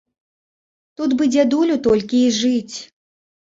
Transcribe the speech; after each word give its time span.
Тут 1.01 1.09
бы 1.19 1.29
дзядулю 1.35 1.75
толькі 1.89 2.25
і 2.25 2.35
жыць! 2.41 2.75